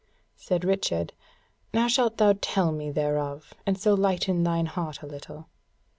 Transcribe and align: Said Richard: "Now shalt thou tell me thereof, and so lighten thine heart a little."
Said 0.35 0.65
Richard: 0.65 1.13
"Now 1.75 1.87
shalt 1.87 2.17
thou 2.17 2.33
tell 2.41 2.71
me 2.71 2.89
thereof, 2.89 3.53
and 3.67 3.77
so 3.77 3.93
lighten 3.93 4.41
thine 4.43 4.65
heart 4.65 5.03
a 5.03 5.05
little." 5.05 5.45